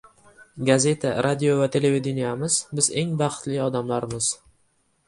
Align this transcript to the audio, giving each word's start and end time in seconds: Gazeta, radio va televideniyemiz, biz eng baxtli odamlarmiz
Gazeta, 0.69 1.11
radio 1.27 1.59
va 1.59 1.67
televideniyemiz, 1.77 2.59
biz 2.81 2.91
eng 3.03 3.17
baxtli 3.23 3.63
odamlarmiz 3.71 4.35